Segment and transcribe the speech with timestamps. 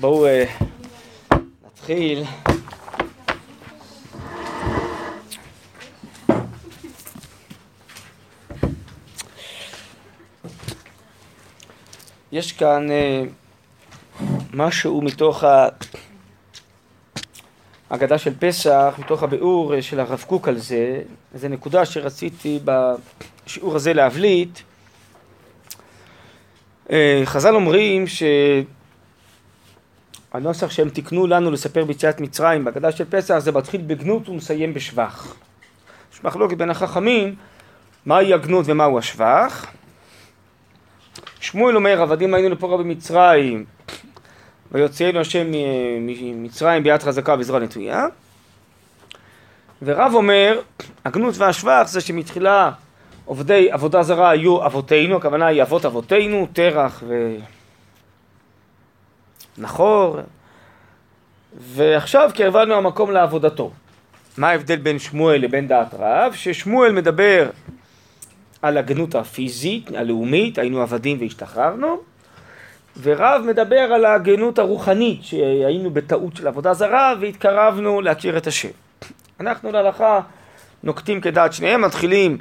[0.00, 0.44] בואו אה,
[1.66, 2.24] נתחיל.
[12.32, 13.22] יש כאן אה,
[14.54, 15.44] משהו מתוך
[17.90, 21.02] ההגדה של פסח, מתוך הביאור אה, של הרב קוק על זה,
[21.34, 24.58] זו נקודה שרציתי בשיעור הזה להבליט.
[26.90, 28.04] אה, חז"ל אומרים
[30.32, 35.34] שהנוסח שהם תיקנו לנו לספר ביציאת מצרים בהגדה של פסח זה מתחיל בגנות ומסיים בשבח.
[36.14, 37.34] יש מחלוקת בין החכמים
[38.06, 39.66] מהי הגנות ומהו השבח.
[41.40, 43.64] שמואל אומר עבדים היינו לפורה במצרים
[44.72, 45.46] ויוציאנו השם
[46.00, 48.06] ממצרים ביד חזקה ובזרוע נטויה
[49.82, 50.60] ורב אומר
[51.04, 52.70] הגנות והשבח זה שמתחילה
[53.24, 57.02] עובדי עבודה זרה היו אבותינו, הכוונה היא אבות אבותינו, תרח
[59.58, 60.16] ונחור
[61.58, 63.70] ועכשיו קרבנו המקום לעבודתו.
[64.38, 66.32] מה ההבדל בין שמואל לבין דעת רב?
[66.34, 67.50] ששמואל מדבר
[68.62, 72.00] על הגנות הפיזית, הלאומית, היינו עבדים והשתחררנו,
[73.02, 78.68] ורב מדבר על הגנות הרוחנית, שהיינו בטעות של עבודה זרה והתקרבנו להכיר את השם.
[79.40, 80.20] אנחנו להלכה
[80.82, 82.38] נוקטים כדעת שניהם, מתחילים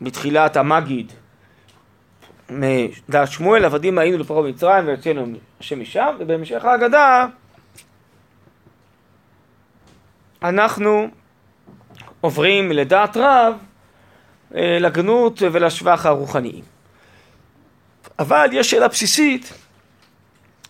[0.00, 1.12] בתחילת המגיד
[2.50, 5.26] מדעת שמואל, עבדים היינו לפרעה במצרים ויוצאנו
[5.60, 7.26] השם משם, ובהמשך ההגדה
[10.42, 11.08] אנחנו
[12.20, 13.54] עוברים לדעת רב
[14.54, 16.64] אה, לגנות ולשבח הרוחניים.
[18.18, 19.52] אבל יש שאלה בסיסית,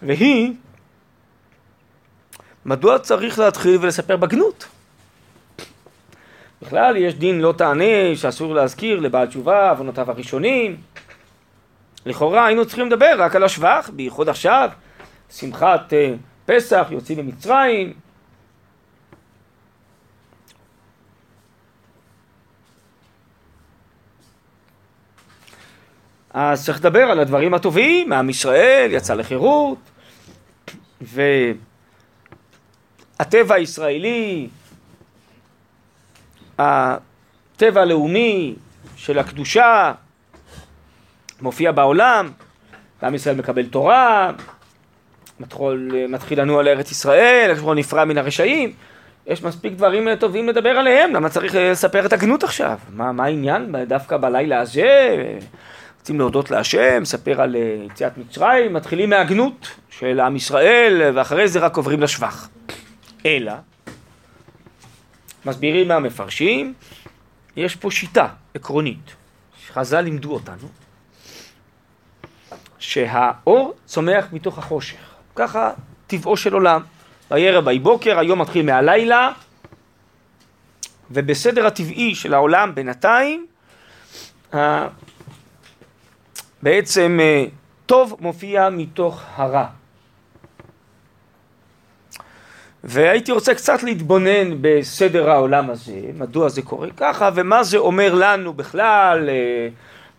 [0.02, 0.52] והיא,
[2.66, 4.66] מדוע צריך להתחיל ולספר בגנות?
[6.62, 10.76] בכלל יש דין לא תענה שאסור להזכיר לבעל תשובה, עוונותיו הראשונים.
[12.06, 14.70] לכאורה היינו צריכים לדבר רק על השבח, בייחוד עכשיו,
[15.30, 16.14] שמחת אה,
[16.46, 17.92] פסח, יוצאים ממצרים,
[26.30, 29.78] אז צריך לדבר על הדברים הטובים, עם ישראל יצא לחירות,
[31.00, 31.54] והטבע
[33.54, 34.48] הישראלי,
[36.58, 38.54] הטבע הלאומי
[38.96, 39.92] של הקדושה
[41.40, 42.30] מופיע בעולם,
[43.02, 44.32] עם ישראל מקבל תורה,
[45.40, 48.72] מתחיל, מתחיל לנוע לארץ ישראל, כבר נפרע מן הרשעים,
[49.26, 52.78] יש מספיק דברים טובים לדבר עליהם, למה צריך לספר את הגנות עכשיו?
[52.90, 55.16] מה, מה העניין דווקא בלילה הזה?
[56.06, 61.58] רוצים להודות להשם, מספר על אה, יציאת מצרים, מתחילים מהגנות של עם ישראל, ואחרי זה
[61.58, 62.48] רק עוברים לשבח.
[63.26, 63.52] אלא,
[65.44, 66.74] מסבירים מהמפרשים,
[67.56, 69.14] יש פה שיטה עקרונית,
[69.66, 70.68] שחז"ל לימדו אותנו,
[72.78, 74.98] שהאור צומח מתוך החושך.
[75.36, 75.70] ככה
[76.06, 76.82] טבעו של עולם.
[77.30, 79.32] בערב ויהי בוקר, היום מתחיל מהלילה,
[81.10, 83.46] ובסדר הטבעי של העולם בינתיים,
[86.62, 87.44] בעצם אה,
[87.86, 89.66] טוב מופיע מתוך הרע.
[92.84, 98.52] והייתי רוצה קצת להתבונן בסדר העולם הזה, מדוע זה קורה ככה, ומה זה אומר לנו
[98.52, 99.68] בכלל אה,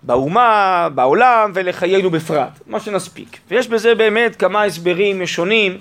[0.03, 3.37] באומה, בעולם ולחיינו בפרט, מה שנספיק.
[3.47, 5.77] ויש בזה באמת כמה הסברים שונים,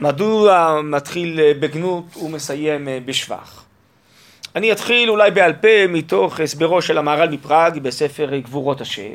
[0.00, 3.64] מדוע מתחיל בגנות ומסיים בשבח.
[4.56, 9.14] אני אתחיל אולי בעל פה מתוך הסברו של המהר"ל מפראג בספר גבורות השם.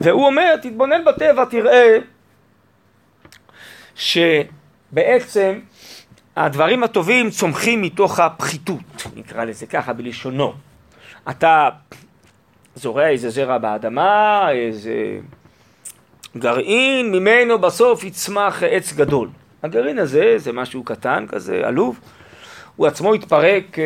[0.00, 1.98] והוא אומר, תתבונן בטבע, תראה
[3.94, 5.60] שבעצם
[6.36, 10.52] הדברים הטובים צומחים מתוך הפחיתות, נקרא לזה ככה בלשונו.
[11.30, 11.68] אתה
[12.74, 15.18] זורע איזה זרע באדמה, איזה
[16.36, 19.28] גרעין, ממנו בסוף יצמח עץ גדול.
[19.62, 22.00] הגרעין הזה זה משהו קטן כזה, עלוב.
[22.76, 23.84] הוא עצמו יתפרק, אה,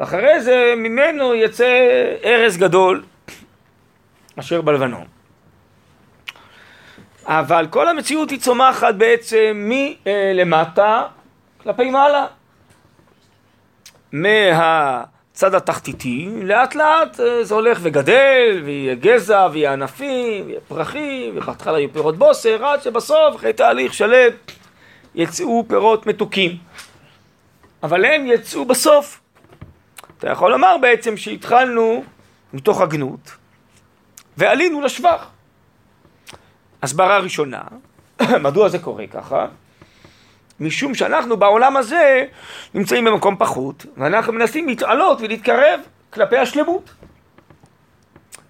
[0.00, 1.84] ואחרי זה ממנו יצא
[2.24, 3.04] ארז גדול
[4.38, 5.04] אשר בלבנון.
[7.24, 11.02] אבל כל המציאות היא צומחת בעצם מלמטה
[11.62, 12.26] כלפי מעלה.
[15.38, 21.78] מהצד התחתיתי, לאט לאט אה, זה הולך וגדל, ויהיה גזע, ויהיה ענפים, ויהיה פרחים, ובהתחלה
[21.78, 24.30] יהיו פירות בוסר, עד שבסוף, אחרי תהליך שלם,
[25.14, 26.56] יצאו פירות מתוקים.
[27.82, 29.20] אבל הם יצאו בסוף.
[30.18, 32.04] אתה יכול לומר בעצם שהתחלנו
[32.52, 33.30] מתוך הגנות
[34.36, 35.26] ועלינו לשבח.
[36.82, 37.62] הסברה ראשונה,
[38.46, 39.46] מדוע זה קורה ככה?
[40.60, 42.24] משום שאנחנו בעולם הזה
[42.74, 46.90] נמצאים במקום פחות ואנחנו מנסים להתעלות ולהתקרב כלפי השלמות.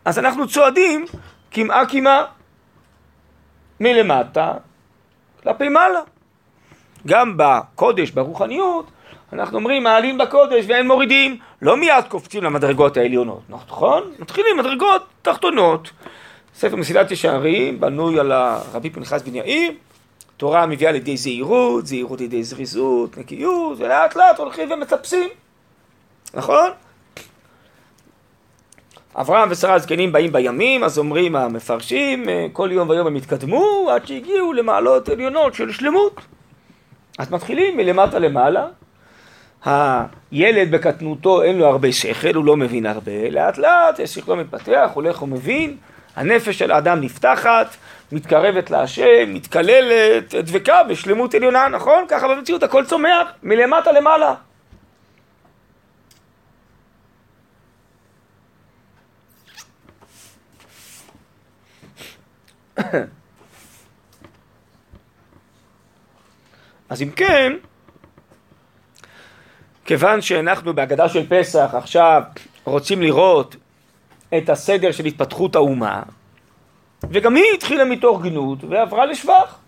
[0.05, 1.05] אז אנחנו צועדים
[1.50, 2.25] קמעה קמעה,
[3.81, 4.52] מלמטה
[5.43, 6.00] כלפי מעלה.
[7.06, 8.87] גם בקודש, ברוחניות,
[9.32, 14.02] אנחנו אומרים מעלים בקודש ואין מורידים, לא מיד קופצים למדרגות העליונות, נכון?
[14.19, 15.90] מתחילים מדרגות תחתונות.
[16.54, 19.72] ספר מסילת ישרים בנוי על הרבי פנחס בן יאיר,
[20.38, 25.29] תורה מביאה לידי זהירות, זהירות לידי זריזות, נקיות, ולאט לאט הולכים ומטפסים,
[26.35, 26.70] נכון?
[29.17, 34.52] אברהם ושרה הזקנים באים בימים, אז אומרים המפרשים, כל יום ויום הם התקדמו עד שהגיעו
[34.52, 36.20] למעלות עליונות של שלמות.
[37.19, 38.67] אז מתחילים מלמטה למעלה,
[39.64, 45.23] הילד בקטנותו אין לו הרבה שכל, הוא לא מבין הרבה, לאט לאט שכלו מתפתח, הולך
[45.23, 45.76] ומבין,
[46.17, 47.76] הנפש של האדם נפתחת,
[48.12, 52.05] מתקרבת להשם, מתקללת, דבקה בשלמות עליונה, נכון?
[52.08, 54.34] ככה במציאות הכל צומח, מלמטה למעלה.
[66.90, 67.52] אז אם כן,
[69.84, 72.22] כיוון שאנחנו בהגדה של פסח עכשיו
[72.64, 73.56] רוצים לראות
[74.38, 76.02] את הסדר של התפתחות האומה,
[77.11, 79.59] וגם היא התחילה מתוך גנות ועברה לשבח.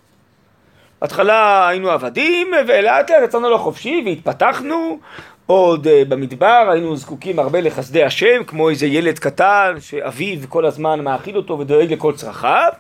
[1.01, 4.99] בהתחלה היינו עבדים ולאט לאט יצאנו לחופשי והתפתחנו.
[5.47, 11.05] עוד אה, במדבר היינו זקוקים הרבה לחסדי השם כמו איזה ילד קטן שאביו כל הזמן
[11.05, 12.73] מאכיל אותו ודואג לכל צרכיו.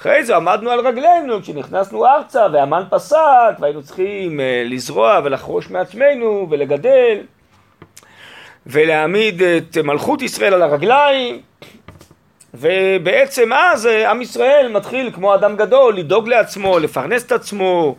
[0.00, 3.16] אחרי זה עמדנו על רגלינו כשנכנסנו ארצה והמן פסק
[3.60, 7.18] והיינו צריכים אה, לזרוע ולחרוש מעצמנו ולגדל
[8.66, 11.40] ולהעמיד את מלכות ישראל על הרגליים
[12.54, 17.96] ובעצם אז אה, עם ישראל מתחיל כמו אדם גדול לדאוג לעצמו, לפרנס את עצמו,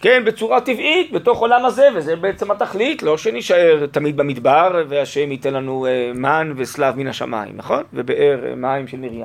[0.00, 5.54] כן, בצורה טבעית בתוך עולם הזה, וזה בעצם התכלית, לא שנישאר תמיד במדבר והשם ייתן
[5.54, 7.82] לנו אה, מן וסלב מן השמיים, נכון?
[7.92, 9.24] ובאר מים של מרים.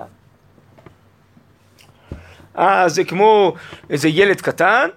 [2.58, 3.54] אה, זה כמו
[3.90, 4.90] איזה ילד קטן,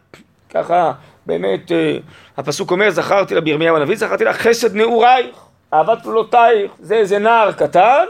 [0.50, 0.92] ככה
[1.26, 1.96] באמת אה,
[2.36, 5.36] הפסוק אומר, זכרתי לה בירמיהו הנביא, זכרתי לה חסד נעורייך,
[5.72, 8.04] אהבת פעולותייך, זה איזה נער קטן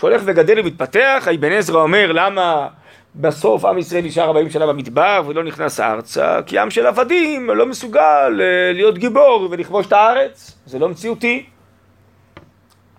[0.00, 2.68] שהולך וגדל ומתפתח, האבן עזרא אומר למה
[3.14, 7.66] בסוף עם ישראל נשאר 40 שנה במדבר ולא נכנס ארצה, כי עם של עבדים לא
[7.66, 11.44] מסוגל אה, להיות גיבור ולכבוש את הארץ, זה לא מציאותי.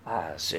[0.05, 0.55] אז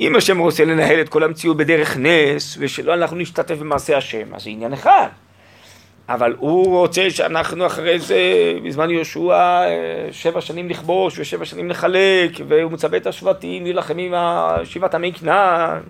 [0.00, 4.42] אם השם רוצה לנהל את כל המציאות בדרך נס, ושלא אנחנו נשתתף במעשה השם, אז
[4.42, 5.08] זה עניין אחד.
[6.08, 8.18] אבל הוא רוצה שאנחנו אחרי זה,
[8.64, 14.14] בזמן יהושע, אה, שבע שנים לכבוש ושבע שנים לחלק, והוא מצווה את השבטים להילחם עם
[14.64, 15.82] שבעת עמי כנען,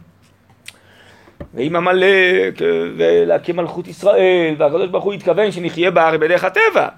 [1.55, 2.59] ועם עמלק,
[2.97, 6.89] ולהקים מלכות ישראל, והקדוש ברוך הוא התכוון שנחיה בארץ בדרך הטבע.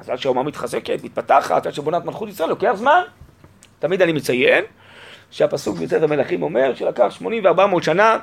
[0.00, 3.02] אז עד שהאומה מתחזקת, מתפתחת, עד שבונת מלכות ישראל, לוקח זמן.
[3.78, 4.64] תמיד אני מציין
[5.30, 8.18] שהפסוק בספר מלכים אומר שלקח שמונים וארבע מאות שנה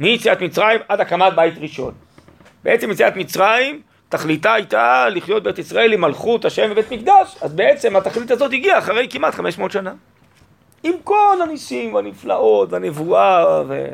[0.00, 2.03] מיציאת מצרים עד הקמת בית ראשון.
[2.64, 7.96] בעצם יציאת מצרים, תכליתה הייתה לחיות בית ישראל עם מלכות השם ובית מקדש, אז בעצם
[7.96, 9.92] התכלית הזאת הגיעה אחרי כמעט 500 שנה.
[10.82, 13.88] עם כל הניסים והנפלאות והנבואה ו...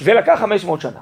[0.00, 1.00] זה לקח 500 שנה.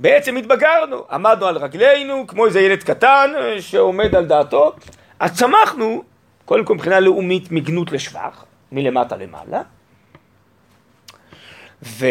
[0.00, 4.72] בעצם התבגרנו, עמדנו על רגלינו כמו איזה ילד קטן שעומד על דעתו,
[5.20, 6.02] אז צמחנו,
[6.44, 9.62] קודם כל מבחינה לאומית מגנות לשבח, מלמטה למעלה,
[11.82, 12.06] ו...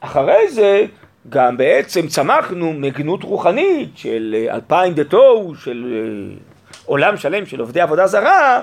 [0.00, 0.84] אחרי זה
[1.28, 6.36] גם בעצם צמחנו מגנות רוחנית של אה, אלפיים דתו, של אה,
[6.84, 8.60] עולם שלם של עובדי עבודה זרה,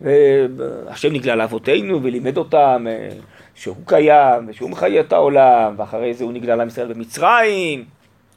[0.00, 3.08] והשם נגלה לאבותינו ולימד אותם אה,
[3.54, 7.84] שהוא קיים ושהוא מחיה את העולם, ואחרי זה הוא נגלה לעם ישראל במצרים,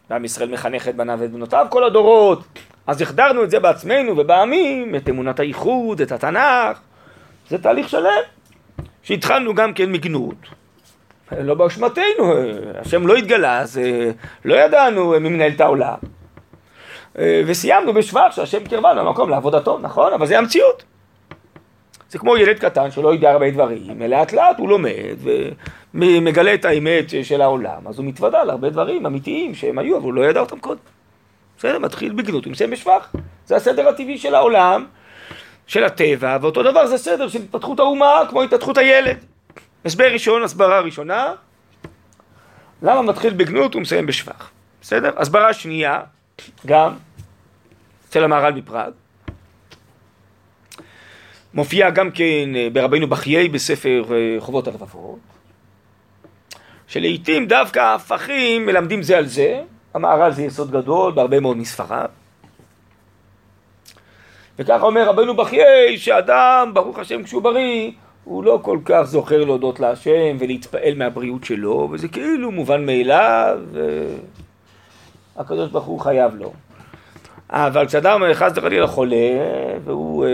[0.10, 2.44] ועם ישראל מחנך את בניו ואת בנותיו כל הדורות.
[2.88, 6.80] אז החדרנו את זה בעצמנו ובעמים, את אמונת הייחוד, את התנ"ך.
[7.50, 8.22] זה תהליך שלם,
[9.04, 10.36] שהתחלנו גם כן מגנות.
[11.38, 12.34] לא באשמתנו,
[12.82, 14.12] השם לא התגלה, אז אה,
[14.46, 15.98] לא ידענו מי מנהל את העולם.
[17.20, 20.14] אה, וסיימנו בשבח שהשם קרבנו למקום לעבודתו, נכון?
[20.14, 20.84] אבל זה המציאות.
[22.10, 25.16] זה כמו ילד קטן שלא יודע הרבה דברים, לאט לאט הוא לומד
[25.94, 30.14] ומגלה את האמת של העולם, אז הוא מתוודע להרבה דברים אמיתיים שהם היו, אבל הוא
[30.14, 30.80] לא ידע אותם קודם.
[31.58, 33.14] בסדר, מתחיל בגנות ומסיים בשבח.
[33.46, 34.86] זה הסדר הטבעי של העולם,
[35.68, 39.18] של הטבע, ואותו דבר זה סדר של התפתחות האומה כמו התפתחות הילד.
[39.86, 41.34] הסבר ראשון, הסברה ראשונה,
[42.82, 44.50] למה מתחיל בגנות ומסיים בשבח.
[44.82, 45.12] בסדר?
[45.18, 46.02] הסברה שנייה,
[46.66, 46.94] גם
[48.10, 48.92] אצל המהר"ל בפראג,
[51.54, 55.20] מופיע גם כן אה, ברבינו בחיי בספר אה, חובות הלבבות,
[56.88, 59.62] שלעיתים דווקא ההפכים מלמדים זה על זה,
[59.94, 62.10] המהר"ל זה יסוד גדול בהרבה מאוד מספריו.
[64.60, 67.92] וככה אומר רבנו בחיי שאדם, ברוך השם כשהוא בריא,
[68.30, 73.60] הוא לא כל כך זוכר להודות להשם ולהתפעל מהבריאות שלו, וזה כאילו מובן מאליו,
[75.36, 76.54] והקדוש ברוך הוא חייב לו.
[77.50, 79.16] אבל כשאדם חס וחלילה חולה,
[79.84, 80.30] והוא אה,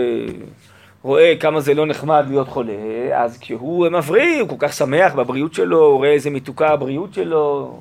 [1.02, 2.72] רואה כמה זה לא נחמד להיות חולה,
[3.14, 7.80] אז כשהוא מבריא, הוא כל כך שמח בבריאות שלו, הוא רואה איזה מתוקה הבריאות שלו.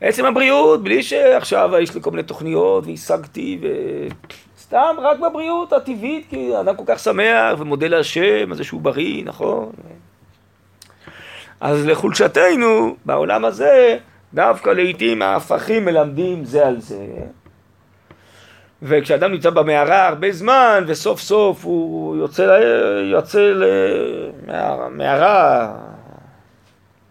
[0.00, 3.66] עצם הבריאות, בלי שעכשיו יש לי כל מיני תוכניות והשגתי ו...
[4.66, 9.24] סתם רק בבריאות הטבעית, כי אדם כל כך שמח ומודה להשם על זה שהוא בריא,
[9.24, 9.72] נכון?
[11.60, 13.98] אז לחולשתנו, בעולם הזה,
[14.34, 17.06] דווקא לעיתים ההפכים מלמדים זה על זה.
[18.82, 22.58] וכשאדם נמצא במערה הרבה זמן, וסוף סוף הוא יוצא,
[23.10, 23.52] יוצא
[24.60, 25.74] למערה,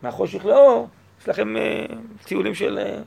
[0.04, 0.88] מהחושך לאור,
[1.22, 1.86] יש לכם אה,
[2.24, 2.98] טיולים של אה,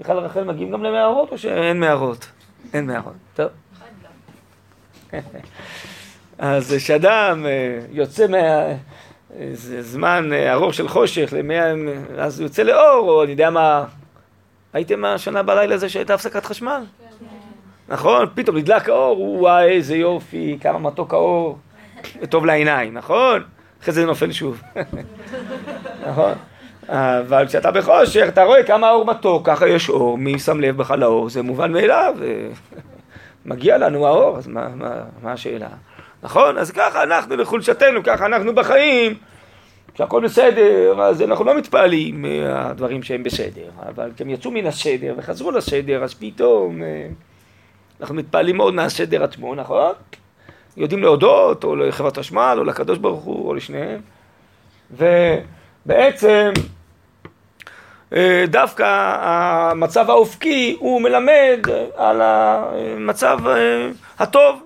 [0.00, 2.28] מיכל רחל מגיעים גם למערות או שאין מערות?
[2.74, 3.48] אין מערות, טוב.
[6.38, 8.26] אז כשאדם אה, יוצא
[9.30, 11.32] מהזמן ארוך של חושך,
[12.18, 13.84] אז הוא יוצא לאור, או אני יודע מה,
[14.72, 16.82] הייתם השנה בלילה הזה שהייתה הפסקת חשמל?
[16.98, 17.26] כן.
[17.88, 18.26] נכון?
[18.34, 21.58] פתאום נדלק האור, וואי איזה יופי, כמה מתוק האור,
[22.22, 23.42] וטוב לעיניים, נכון?
[23.82, 24.62] אחרי זה נופל שוב,
[26.08, 26.32] נכון?
[26.88, 30.98] אבל כשאתה בחושך, אתה רואה כמה האור מתוק, ככה יש אור, מי שם לב בכלל
[30.98, 32.16] לאור, זה מובן מאליו,
[33.48, 35.68] מגיע לנו האור, אז מה, מה, מה השאלה?
[36.22, 36.58] נכון?
[36.58, 39.14] אז ככה אנחנו לחולשתנו, ככה אנחנו בחיים,
[39.94, 45.50] כשהכל בסדר, אז אנחנו לא מתפעלים מהדברים שהם בסדר, אבל כשהם יצאו מן הסדר וחזרו
[45.50, 46.82] לסדר, אז פתאום...
[46.82, 47.08] אה,
[48.00, 49.92] אנחנו מתפעלים מאוד מהסדר עצמו, נכון?
[50.76, 54.00] יודעים להודות, או לחברת חשמל, או לקדוש ברוך הוא, או לשניהם.
[54.90, 56.52] ובעצם
[58.48, 61.60] דווקא המצב האופקי הוא מלמד
[61.96, 63.88] על המצב אה,
[64.18, 64.62] הטוב.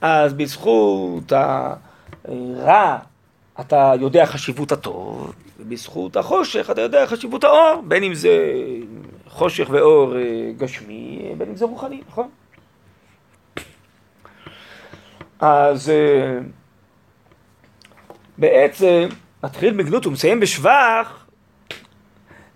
[0.00, 2.98] אז בזכות הרע
[3.60, 8.38] אתה יודע חשיבות הטוב, ובזכות החושך אתה יודע חשיבות האור, בין אם זה
[9.28, 12.28] חושך ואור אה, גשמי, בין אם זה רוחני, נכון?
[15.40, 16.38] אז אה,
[18.38, 19.08] בעצם
[19.44, 21.21] מתחיל בגנות ומסיים בשבח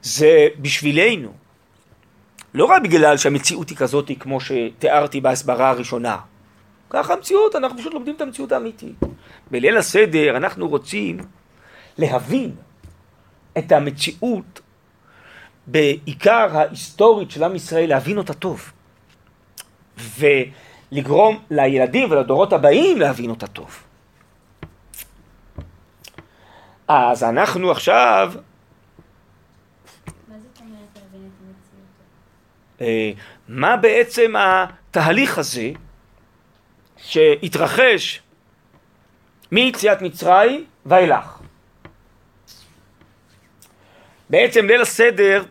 [0.06, 1.32] זה בשבילנו.
[2.54, 6.16] לא רק בגלל שהמציאות היא כזאת כמו שתיארתי בהסברה הראשונה.
[6.90, 9.00] ככה המציאות, אנחנו פשוט לומדים את המציאות האמיתית.
[9.50, 11.18] בליל הסדר אנחנו רוצים
[11.98, 12.54] להבין
[13.58, 14.60] את המציאות
[15.66, 18.72] בעיקר ההיסטורית של עם ישראל, להבין אותה טוב.
[19.98, 20.26] ו...
[20.92, 23.82] לגרום לילדים ולדורות הבאים להבין אותה טוב.
[26.88, 28.32] אז אנחנו עכשיו...
[28.34, 28.44] אה,
[33.48, 35.70] מה בעצם התהליך הזה
[36.96, 38.22] שהתרחש
[39.52, 41.38] מיציאת מצרים ואילך?
[44.30, 45.44] בעצם ליל הסדר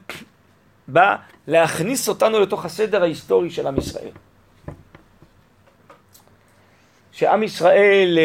[0.87, 1.15] בא
[1.47, 4.11] להכניס אותנו לתוך הסדר ההיסטורי של עם ישראל.
[7.11, 8.17] שעם ישראל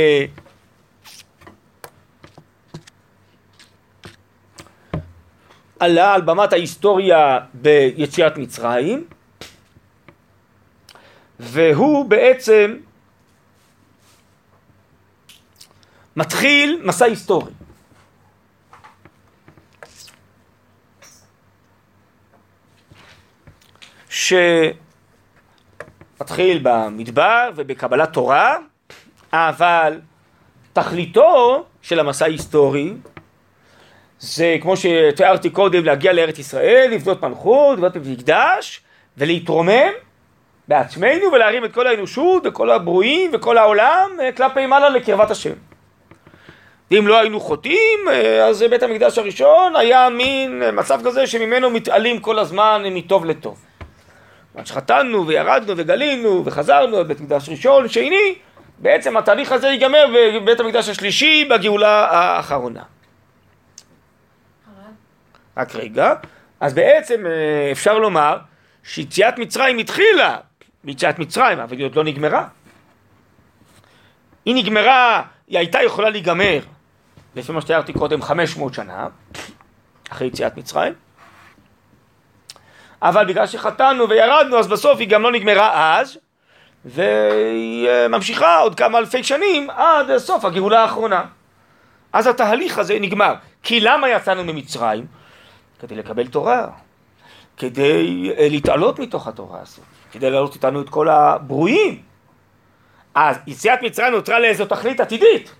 [5.80, 9.06] עלה על במת ההיסטוריה ביציאת מצרים
[11.40, 12.76] והוא בעצם
[16.16, 17.52] מתחיל מסע היסטורי.
[24.08, 24.74] שמתחיל
[26.62, 28.56] במדבר ובקבלת תורה
[29.32, 30.00] אבל
[30.72, 32.94] תכליתו של המסע ההיסטורי
[34.20, 38.80] זה כמו שתיארתי קודם להגיע לארץ ישראל, לבנות מלכות, לבנות מקדש
[39.16, 39.90] ולהתרומם
[40.68, 45.52] בעצמנו ולהרים את כל האנושות וכל הברואים וכל העולם אה, כלפי מעלה לקרבת השם.
[46.90, 52.20] ואם לא היינו חוטאים, אה, אז בית המקדש הראשון היה מין מצב כזה שממנו מתעלים
[52.20, 53.58] כל הזמן מטוב לטוב.
[54.56, 58.34] עד שחטאנו וירדנו וגלינו וחזרנו לבית מקדש ראשון, שני,
[58.78, 62.82] בעצם התהליך הזה ייגמר בבית המקדש השלישי בגאולה האחרונה.
[65.60, 66.14] רק רגע.
[66.60, 68.38] אז בעצם אה, אפשר לומר
[68.82, 70.36] שיציאת מצרים התחילה
[70.84, 72.48] ביציאת מצרים, אבל היא עוד לא נגמרה.
[74.44, 76.60] היא נגמרה, היא הייתה יכולה להיגמר,
[77.36, 79.08] לפי מה שתיארתי קודם, 500 שנה,
[80.10, 80.92] אחרי יציאת מצרים.
[83.02, 86.18] אבל בגלל שחטאנו וירדנו, אז בסוף היא גם לא נגמרה אז,
[86.84, 91.24] והיא אה, ממשיכה עוד כמה אלפי שנים עד סוף הגאולה האחרונה.
[92.12, 93.34] אז התהליך הזה נגמר.
[93.62, 95.06] כי למה יצאנו ממצרים?
[95.80, 96.68] כדי לקבל תורה,
[97.56, 102.02] כדי אה, להתעלות מתוך התורה הזאת, כדי להעלות איתנו את כל הברואים.
[103.14, 105.54] אז יציאת מצרים נותרה לאיזו תכלית עתידית.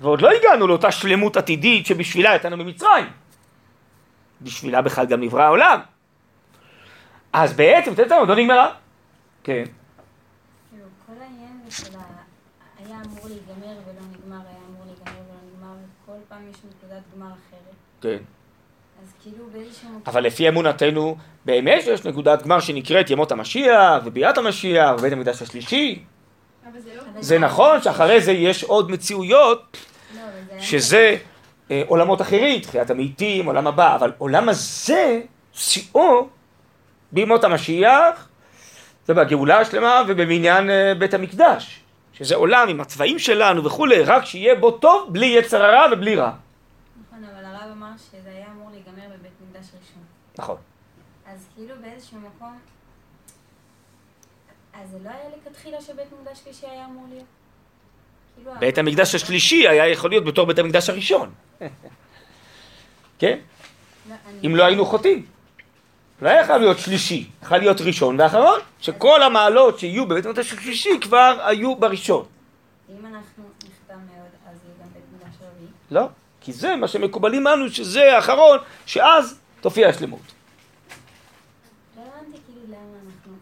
[0.00, 3.06] ועוד לא הגענו לאותה שלמות עתידית שבשבילה יצאנו ממצרים.
[4.42, 5.80] בשבילה בכלל גם נברא העולם.
[7.32, 8.74] אז בעצם, תן לנו, לא נגמרה.
[9.44, 9.64] כן.
[11.06, 11.96] כל העניין של.
[12.78, 15.74] היה אמור להיגמר ולא נגמר, היה אמור להיגמר ולא נגמר,
[16.04, 17.74] וכל פעם יש נקודת גמר אחרת.
[18.00, 18.35] כן.
[19.32, 19.88] כאילו באיזשהו.
[20.06, 26.02] אבל לפי אמונתנו, באמת יש נקודת גמר שנקראת ימות המשיח, וביאת המשיח, ובית המקדש השלישי.
[27.20, 27.44] זה לא...
[27.44, 29.76] נכון שאחרי זה יש עוד מציאויות,
[30.14, 31.16] לא, שזה
[31.70, 35.20] אה, עולמות אחרים, תחיית המתים, עולם הבא, אבל עולם הזה,
[35.52, 36.28] שיאו,
[37.12, 38.28] בימות המשיח,
[39.06, 41.80] זה בגאולה השלמה ובמניין אה, בית המקדש,
[42.12, 46.32] שזה עולם עם הצבעים שלנו וכולי, רק שיהיה בו טוב, בלי יצר הרע ובלי רע.
[47.06, 50.02] נכון, אבל הרב אמר שזה היה אמור להיגמר בבית מקדש ראשון.
[50.38, 50.56] נכון.
[51.26, 52.58] אז כאילו באיזשהו מקום...
[54.82, 57.24] אז זה לא היה לכתחילה שבית מקדש שלישי היה אמור להיות?
[58.36, 61.32] כאילו, בית המקדש השלישי היה יכול להיות בתור בית המקדש הראשון.
[63.18, 63.38] כן?
[64.08, 65.26] לא, אני- אם לא היינו חוטאים.
[66.22, 70.90] לא היה חייב להיות שלישי, יכול להיות ראשון ואחרון, שכל המעלות שיהיו בבית המקדש השלישי
[71.00, 72.24] כבר היו בראשון.
[72.90, 75.68] אם אנחנו נחתם מאוד, אז יהיה גם בית מקדש רביעי.
[75.90, 76.08] לא,
[76.40, 80.20] כי זה מה שמקובלים לנו שזה האחרון, שאז תופיע השלמות.
[81.96, 82.02] לא
[82.46, 83.32] כאילו אנחנו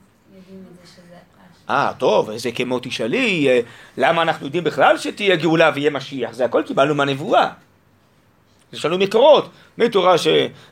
[1.71, 3.61] אה, טוב, זה כמו תשאלי, אה,
[3.97, 6.33] למה אנחנו יודעים בכלל שתהיה גאולה ויהיה משיח?
[6.33, 7.51] זה הכל קיבלנו מהנבואה.
[8.73, 10.27] יש לנו מקורות, מתורה ש...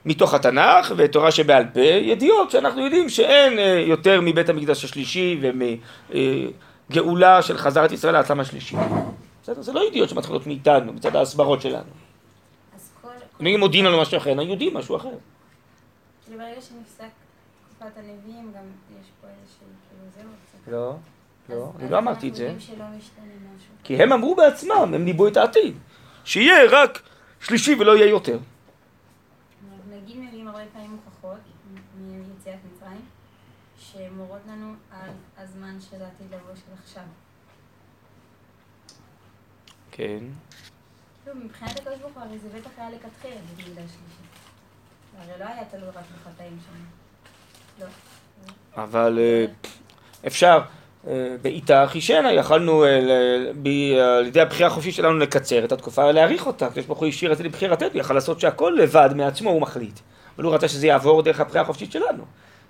[0.04, 5.40] מתוך התנ"ך ותורה שבעל פה, ידיעות שאנחנו יודעים שאין אה, יותר מבית המקדש השלישי
[6.90, 8.76] ומגאולה של חזרת ישראל לעצם השלישי.
[9.42, 9.62] בסדר?
[9.62, 11.90] זה לא ידיעות שמתחילות מאיתנו, מצד ההסברות שלנו.
[12.74, 13.08] אז כל...
[13.46, 15.08] אם מודיעים לנו משהו אחר, היינו יודעים משהו אחר.
[16.24, 17.08] כאילו ברגע שנפסק
[17.68, 18.64] תקופת הנביאים, גם
[19.00, 20.30] יש פה איזושהי, כאילו זהו.
[20.46, 20.72] קצת.
[20.72, 20.96] לא,
[21.48, 22.54] לא, אני לא אמרתי את זה.
[23.84, 25.76] כי הם אמרו בעצמם, הם ניבאו את העתיד.
[26.24, 27.02] שיהיה רק
[27.40, 28.38] שלישי ולא יהיה יותר.
[29.90, 31.40] נגיד מביאים הרבה פעמים הוכחות
[31.96, 33.00] מיציאת מצרים,
[33.78, 37.04] שמורות לנו על הזמן של העתיד לבוא של עכשיו.
[39.90, 40.18] כן.
[41.34, 44.51] מבחינת הקדוש ברוך הוא, הרי זה בטח היה לכתחילה בית מקדש שלישי.
[45.18, 46.84] הרי לא היה תלוי רק בחטאים שם.
[47.80, 47.86] לא.
[48.76, 49.44] אבל אה,
[50.26, 50.60] אפשר,
[51.06, 52.98] אה, בעיטה חישנה, יכלנו אה,
[54.18, 56.66] על ידי הבחירה החופשית שלנו לקצר את התקופה, להאריך אותה.
[56.66, 60.00] הקדוש ברוך הוא השאיר את זה לבחירתנו, יכל לעשות שהכל לבד מעצמו הוא מחליט.
[60.36, 62.24] אבל הוא רצה שזה יעבור דרך הבחירה החופשית שלנו.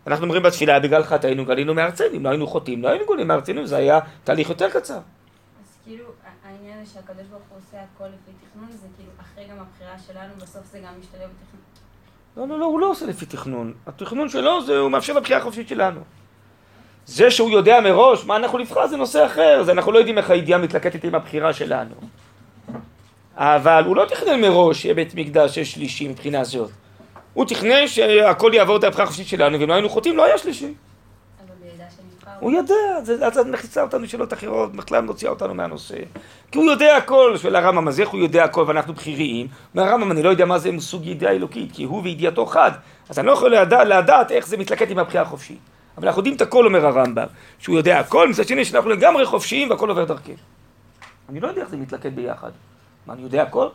[0.06, 3.66] אנחנו אומרים בתפילה, בגלל חטאינו גלינו מארצנו, אם לא היינו חוטאים, לא היינו גולים מארצנו,
[3.66, 4.94] זה היה תהליך יותר קצר.
[4.94, 6.04] אז כאילו,
[6.44, 10.34] העניין הזה שהקדוש ברוך הוא עושה הכל לפי תכנון, זה כאילו אחרי גם הבחירה שלנו,
[10.36, 11.71] בסוף זה גם משתלב בתכנון.
[12.36, 13.72] לא, לא, לא, הוא לא עושה לפי תכנון.
[13.86, 16.00] התכנון שלו זה, הוא מאפשר לבחירה החופשית שלנו.
[17.06, 20.30] זה שהוא יודע מראש מה אנחנו נבחר זה נושא אחר, זה אנחנו לא יודעים איך
[20.30, 21.94] הידיעה מתלקטת עם הבחירה שלנו.
[23.36, 26.70] אבל הוא לא תכנן מראש שיהיה בית מקדש שלישי מבחינה זאת.
[27.34, 30.74] הוא תכנן שהכל יעבור את הבחירה החופשית שלנו, ואם לא היינו חוטאים לא היה שלישי.
[32.42, 35.96] הוא יודע, אז את מכניסה אותנו שאלות אחרות, בכלל מוציאה אותנו מהנושא.
[36.50, 39.46] כי הוא יודע הכל, של הרמב"ם, אז איך הוא יודע הכל ואנחנו בכיריים?
[39.74, 42.70] מהרמב"ם אני לא יודע מה זה סוג ידיעה אלוקית, כי הוא וידיעתו חד.
[43.08, 45.58] אז אני לא יכול לדע, לדעת איך זה מתלקט עם הבחירה החופשית.
[45.98, 47.26] אבל אנחנו יודעים את הכל, אומר הרמב"ם,
[47.58, 50.34] שהוא יודע הכל, מצד שני שאנחנו לגמרי חופשיים והכל עובר דרכנו.
[51.28, 52.50] אני לא יודע איך זה מתלכד ביחד.
[53.06, 53.58] מה, אני יודע הכל?
[53.58, 53.70] הוא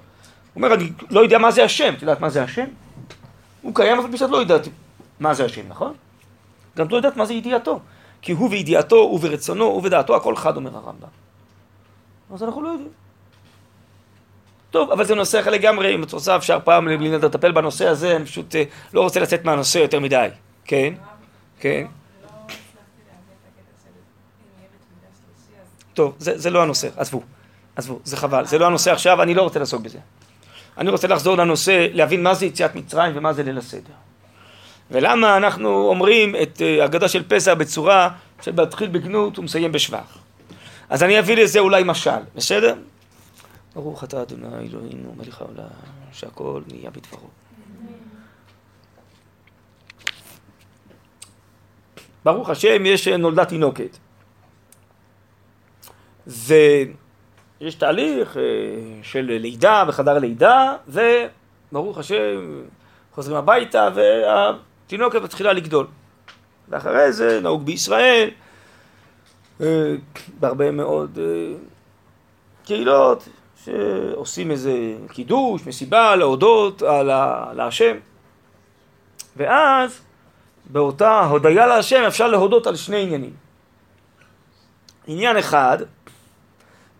[0.55, 1.93] אומר, אני לא יודע מה זה השם.
[1.97, 2.65] את יודעת מה זה השם?
[3.61, 4.67] הוא קיים, אבל פשוט לא יודעת
[5.19, 5.93] מה זה השם, נכון?
[6.77, 7.79] גם לא יודעת מה זה ידיעתו.
[8.21, 11.07] כי הוא וידיעתו, הוא ודעתו, הכל חד, אומר הרמב"ם.
[12.33, 12.89] אז אנחנו לא יודעים.
[14.71, 18.25] טוב, אבל זה נושא אחר לגמרי, אם את רוצה אפשר פעם לטפל בנושא הזה, אני
[18.25, 20.27] פשוט אה, לא רוצה לצאת מהנושא יותר מדי.
[20.65, 20.93] כן?
[21.59, 21.85] כן?
[25.93, 27.21] טוב, זה, זה לא הנושא, עזבו.
[27.75, 29.99] עזבו, זה חבל, זה לא הנושא עכשיו, אני לא רוצה לעסוק בזה.
[30.77, 33.93] אני רוצה לחזור לנושא, להבין מה זה יציאת מצרים ומה זה ליל הסדר.
[34.91, 38.09] ולמה אנחנו אומרים את אה, הגדה של פסח בצורה
[38.41, 38.51] של
[38.91, 40.17] בגנות ומסיים בשבח.
[40.89, 42.75] אז אני אביא לזה אולי משל, בסדר?
[43.75, 45.63] ברוך אתה אדוני אלוהינו מלך העולם,
[46.11, 47.27] שהכל נהיה בדברו.
[52.25, 53.97] ברוך השם, יש אה, נולדה תינוקת.
[56.27, 58.43] ויש תהליך אה,
[59.03, 62.61] של לידה וחדר לידה, וברוך השם,
[63.13, 63.89] חוזרים הביתה
[64.87, 65.87] והתינוקת מתחילה לגדול.
[66.69, 68.29] ואחרי זה נהוג בישראל,
[69.61, 69.95] אה,
[70.39, 71.53] בהרבה מאוד אה,
[72.65, 73.27] קהילות,
[73.65, 74.73] שעושים איזה
[75.13, 77.95] קידוש, מסיבה, להודות על ה- להשם.
[79.37, 79.99] ואז
[80.65, 83.33] באותה הודיה להשם אפשר להודות על שני עניינים.
[85.07, 85.77] עניין אחד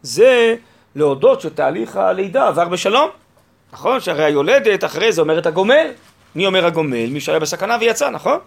[0.02, 0.56] זה
[0.96, 3.10] להודות שתהליך הלידה עבר בשלום.
[3.74, 4.00] נכון?
[4.00, 5.88] שהרי היולדת אחרי זה אומרת הגומל.
[6.38, 7.10] מי אומר הגומל?
[7.10, 8.40] מי שהיה בסכנה ויצא, נכון?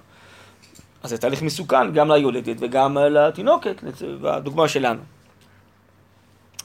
[1.03, 3.83] אז זה תהליך מסוכן גם ליולדת וגם לתינוקת,
[4.21, 5.01] בדוגמה שלנו.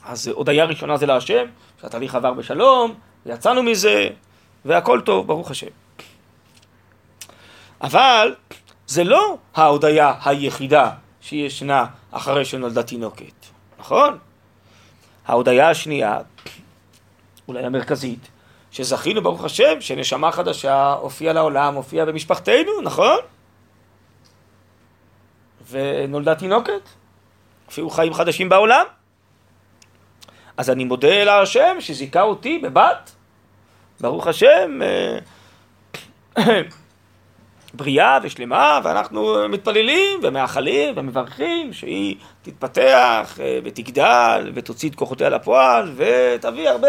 [0.04, 1.44] אז הודיה ראשונה זה להשם,
[1.80, 2.94] שהתהליך עבר בשלום,
[3.26, 4.08] יצאנו מזה,
[4.64, 5.66] והכל טוב, ברוך השם.
[7.80, 8.34] אבל
[8.86, 13.46] זה לא ההודיה היחידה שישנה אחרי שנולדה תינוקת,
[13.78, 14.18] נכון?
[15.26, 16.18] ההודיה השנייה,
[17.48, 18.28] אולי המרכזית,
[18.76, 23.18] שזכינו ברוך השם שנשמה חדשה הופיעה לעולם, הופיעה במשפחתנו, נכון?
[25.70, 26.88] ונולדה תינוקת,
[27.66, 28.84] הופיעו חיים חדשים בעולם.
[30.56, 33.12] אז אני מודה להשם שזיכה אותי בבת,
[34.00, 35.18] ברוך השם, אה,
[37.74, 46.68] בריאה ושלמה, ואנחנו מתפללים ומאחלים ומברכים שהיא תתפתח אה, ותגדל ותוציא את כוחותיה לפועל ותביא
[46.68, 46.88] הרבה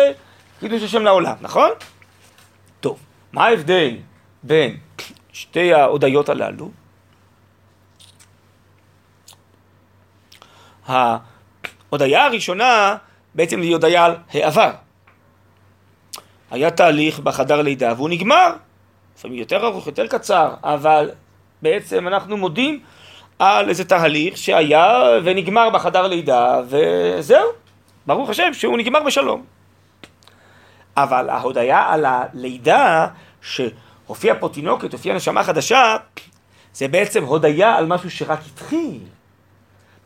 [0.60, 1.70] קידוש השם לעולם, נכון?
[2.80, 3.00] טוב,
[3.34, 3.96] מה ההבדל
[4.44, 4.78] בין
[5.34, 6.72] שתי ההודיות הללו?
[10.88, 12.96] ההודיה הראשונה
[13.36, 14.72] בעצם היא הודיה על העבר.
[16.52, 18.54] היה תהליך בחדר לידה והוא נגמר,
[19.18, 21.12] לפעמים יותר ארוך, יותר קצר, אבל
[21.62, 22.80] בעצם אנחנו מודים
[23.40, 27.50] על איזה תהליך שהיה ונגמר בחדר לידה וזהו,
[28.08, 29.57] ברוך השם שהוא נגמר בשלום.
[30.98, 33.08] אבל ההודיה על הלידה
[33.42, 35.96] שהופיעה פה תינוקת, הופיעה נשמה חדשה,
[36.74, 39.00] זה בעצם הודיה על משהו שרק התחיל.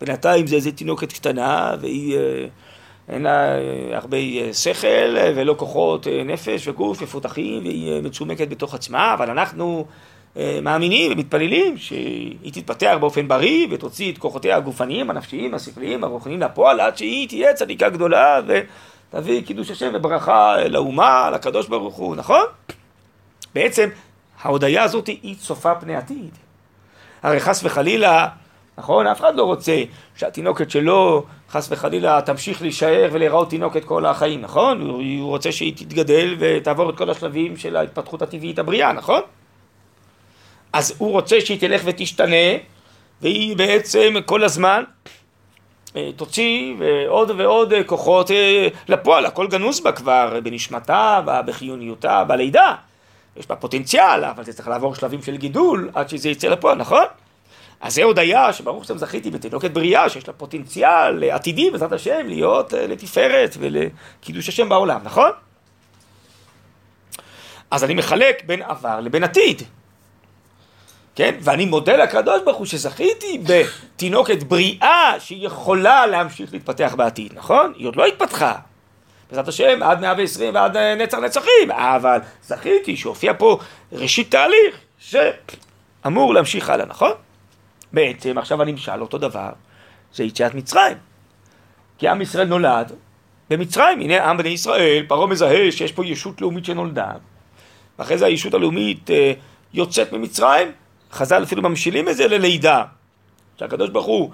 [0.02, 2.18] בינתיים זה איזה תינוקת קטנה והיא...
[2.18, 2.46] אה,
[3.10, 9.14] אין לה אה, הרבה אה, שכל ולא כוחות נפש וגוף מפותחים והיא מצומקת בתוך עצמה,
[9.14, 9.86] אבל אנחנו
[10.62, 16.98] מאמינים ומתפללים שהיא תתפתח באופן בריא ותוציא את כוחותיה הגופניים, הנפשיים, השכליים, הרוחניים לפועל עד
[16.98, 18.42] שהיא תהיה צדיקה גדולה
[19.13, 22.45] ותביא קידוש השם וברכה לאומה, לקדוש ברוך הוא, נכון?
[23.56, 23.89] בעצם
[24.41, 26.38] ההודיה הזאת היא צופה פני עתיד.
[27.24, 28.28] הרי חס וחלילה
[28.78, 29.08] נכון?
[29.08, 29.84] אף אחד לא רוצה
[30.15, 34.82] שהתינוקת שלו, חס וחלילה, תמשיך להישאר ולהיראות תינוקת כל החיים, נכון?
[34.82, 39.21] הוא, רוצה שהיא תתגדל ותעבור את כל השלבים של ההתפתחות הטבעית הבריאה, נכון?
[40.74, 42.58] אז הוא רוצה שהיא תלך ותשתנה,
[43.21, 44.84] והיא בעצם כל הזמן
[46.16, 46.74] תוציא
[47.08, 52.76] עוד ועוד כוחות אה, לפועל, הכל גנוז בה כבר, בנשמתה, בחיוניותה, בלידה.
[53.38, 57.04] יש בה פוטנציאל, אבל זה צריך לעבור שלבים של גידול עד שזה יצא לפועל, נכון?
[57.82, 62.74] אז זה הודיה שברוך השם זכיתי בתינוקת בריאה שיש לה פוטנציאל עתידי בעזרת השם להיות
[62.74, 65.32] אה, לתפארת ולקידוש השם בעולם, נכון?
[67.72, 69.62] אז אני מחלק בין עבר לבין עתיד.
[71.15, 71.36] כן?
[71.41, 77.74] ואני מודה לקדוש ברוך הוא שזכיתי בתינוקת בריאה שיכולה להמשיך להתפתח בעתיד, נכון?
[77.78, 78.56] היא עוד לא התפתחה.
[79.30, 83.58] בעזרת השם עד 120 ועד אה, נצח נצחים, אבל זכיתי שהופיע פה
[83.91, 87.12] ראשית תהליך שאמור להמשיך הלאה, נכון?
[87.93, 89.50] בעצם עכשיו הנמשל אותו דבר,
[90.13, 90.97] זה יציאת מצרים.
[91.97, 92.91] כי עם ישראל נולד
[93.50, 97.12] במצרים, הנה עם בני ישראל, פרעה מזהה שיש פה ישות לאומית שנולדה,
[98.00, 99.34] ואחרי זה הישות הלאומית אה,
[99.74, 100.71] יוצאת ממצרים,
[101.12, 102.84] חז"ל אפילו ממשילים את זה ללידה,
[103.60, 104.32] שהקדוש ברוך הוא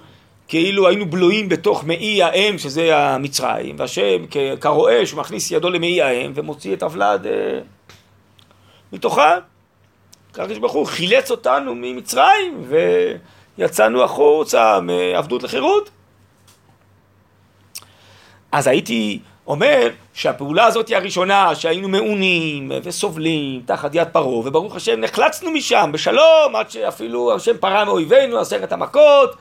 [0.48, 4.26] כאילו היינו בלויים בתוך מעי האם שזה המצרים, והשם
[4.60, 7.60] כרועה שהוא מכניס ידו למעי האם ומוציא את הוולד אה,
[8.92, 9.38] מתוכה.
[10.30, 12.76] הקדוש ברוך הוא חילץ אותנו ממצרים ו...
[13.58, 15.90] יצאנו החוצה מעבדות לחירות.
[18.52, 25.00] אז הייתי אומר שהפעולה הזאת היא הראשונה שהיינו מעונים וסובלים תחת יד פרעה וברוך השם
[25.00, 29.34] נחלצנו משם בשלום עד שאפילו השם פרה מאויבינו עשרת המכות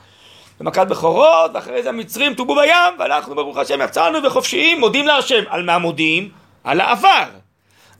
[0.62, 5.43] ומכת בכורות ואחרי זה המצרים טובו בים ואנחנו ברוך השם יצאנו וחופשיים מודים להשם.
[5.50, 6.30] על מה מודים?
[6.63, 7.24] על העבר.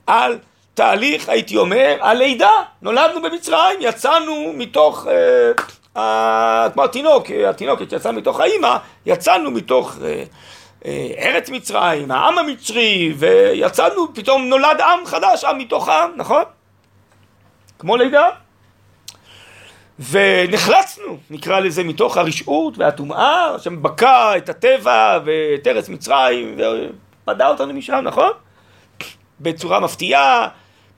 [0.06, 0.38] על
[0.74, 2.50] תהליך הייתי אומר הלידה
[2.82, 5.06] נולדנו במצרים יצאנו מתוך
[5.96, 10.22] אה, כמו התינוק, התינוקת שיצאה מתוך האימא, יצאנו מתוך אה, אה,
[11.18, 16.42] ארץ מצרים, העם המצרי, ויצאנו, פתאום נולד עם חדש, עם מתוך העם, נכון?
[17.78, 18.28] כמו לידה.
[20.10, 26.56] ונחלצנו, נקרא לזה, מתוך הרשעות והטומאה, השם בקע את הטבע ואת ארץ מצרים
[27.24, 28.30] ופדה אותנו משם, נכון?
[29.40, 30.48] בצורה מפתיעה,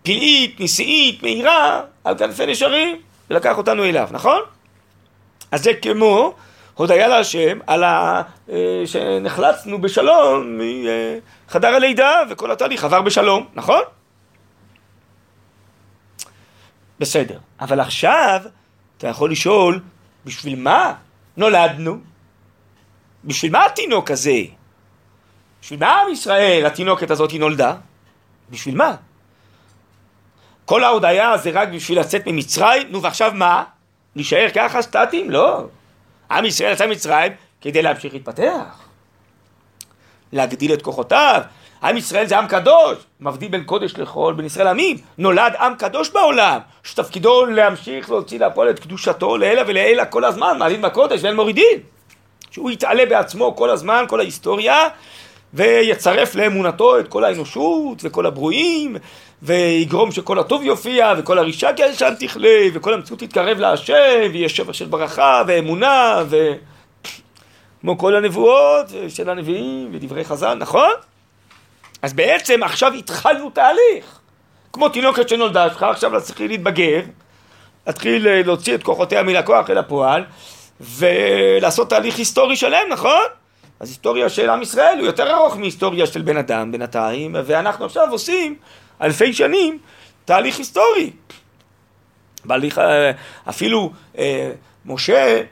[0.02, 2.96] פלאית, נשיאית, מהירה, על כנפי נשרים,
[3.30, 4.40] ולקח אותנו אליו, נכון?
[5.52, 6.34] אז זה כמו
[6.80, 8.22] הודיה להשם על ה...
[8.50, 10.58] אה, שנחלצנו בשלום
[11.48, 13.82] מחדר הלידה וכל התהליך עבר בשלום, נכון?
[17.00, 18.40] בסדר, אבל עכשיו
[18.98, 19.80] אתה יכול לשאול,
[20.24, 20.94] בשביל מה
[21.36, 21.98] נולדנו?
[23.24, 24.40] בשביל מה התינוק הזה?
[25.62, 27.74] בשביל מה עם ישראל התינוקת הזאת נולדה?
[28.50, 28.94] בשביל מה?
[30.64, 33.64] כל ההודיה זה רק בשביל לצאת ממצרים, נו ועכשיו מה?
[34.16, 35.30] להישאר ככה סטטיים?
[35.30, 35.66] לא.
[36.30, 38.90] עם ישראל יצא ממצרים כדי להמשיך להתפתח.
[40.32, 41.42] להגדיל את כוחותיו.
[41.82, 44.96] עם ישראל זה עם קדוש, מבדיל בין קודש לחול, בין ישראל עמים.
[45.18, 50.82] נולד עם קדוש בעולם, שתפקידו להמשיך להוציא לפועל את קדושתו לעילא ולעילא כל הזמן, מעלים
[50.82, 51.78] בקודש ואין מורידין.
[52.50, 54.88] שהוא יתעלה בעצמו כל הזמן, כל ההיסטוריה,
[55.54, 58.96] ויצרף לאמונתו את כל האנושות וכל הברואים,
[59.42, 64.86] ויגרום שכל הטוב יופיע, וכל הרישה כעשן תכלה, וכל המציאות תתקרב להשם, ויהיה שפע של
[64.86, 66.52] ברכה ואמונה, ו...
[67.80, 70.90] כמו כל הנבואות של הנביאים ודברי חז"ל, נכון?
[72.02, 74.18] אז בעצם עכשיו התחלנו תהליך.
[74.72, 77.00] כמו תינוקת שנולדה שלך, עכשיו צריך להתבגר,
[77.86, 80.24] להתחיל אה, להוציא את כוחותיה מן הכוח אל הפועל,
[80.80, 83.22] ולעשות תהליך היסטורי שלם, נכון?
[83.80, 88.10] אז היסטוריה של עם ישראל הוא יותר ארוך מהיסטוריה של בן אדם בינתיים, ואנחנו עכשיו
[88.10, 88.56] עושים
[89.02, 89.78] אלפי שנים
[90.24, 91.10] תהליך היסטורי.
[92.44, 93.10] בהליך, אה,
[93.48, 94.52] אפילו אה,
[94.86, 95.42] משה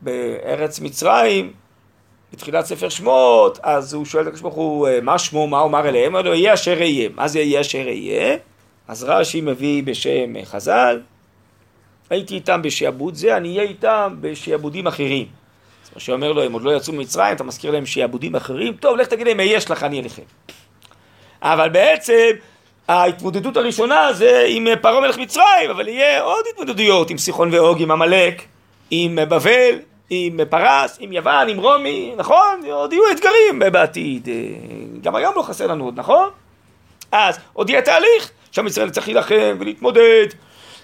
[0.00, 1.52] בארץ מצרים,
[2.32, 5.88] בתחילת ספר שמות, אז הוא שואל את הקדוש ברוך הוא, אה, מה שמו, מה אומר
[5.88, 6.12] אליהם?
[6.12, 7.08] הוא אומר לו, יהיה אשר יהיה.
[7.14, 8.36] מה זה יהיה אשר יהיה?
[8.88, 11.00] אז רש"י מביא בשם חז"ל,
[12.10, 15.26] הייתי איתם בשעבוד זה, אני אהיה איתם בשעבודים אחרים.
[15.84, 18.74] אז משה אומר לו, הם עוד לא יצאו ממצרים, אתה מזכיר להם שעבודים אחרים?
[18.74, 20.22] טוב, לך תגיד להם, מה יש לך, אני אליכם.
[21.42, 22.30] אבל בעצם,
[22.88, 27.90] ההתמודדות הראשונה זה עם פרעה מלך מצרים, אבל יהיה עוד התמודדויות עם סיחון ואוג, עם
[27.90, 28.42] עמלק,
[28.90, 29.78] עם בבל,
[30.10, 32.60] עם פרס, עם יוון, עם רומי, נכון?
[32.72, 34.28] עוד יהיו אתגרים בעתיד.
[35.02, 36.28] גם היום לא חסר לנו עוד, נכון?
[37.12, 40.26] אז עוד יהיה תהליך, שם ישראל צריך להילחם ולהתמודד